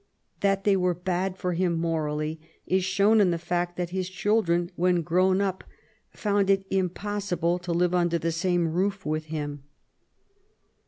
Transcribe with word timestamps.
That 0.39 0.63
they 0.63 0.75
were 0.75 0.95
bad 0.95 1.37
for 1.37 1.53
him 1.53 1.77
morally, 1.77 2.39
is 2.65 2.83
shown 2.83 3.21
in 3.21 3.29
the 3.29 3.37
fact 3.37 3.77
that 3.77 3.91
his 3.91 4.09
children, 4.09 4.71
when 4.75 5.03
grown 5.03 5.41
up, 5.41 5.63
found 6.09 6.49
it 6.49 6.65
impossible 6.71 7.59
to 7.59 7.71
live 7.71 7.93
under 7.93 8.17
the 8.17 8.31
same 8.31 8.67
roof 8.67 9.05
with 9.05 9.25
him. 9.25 9.61